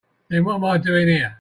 [0.29, 1.29] Then what am I doing here?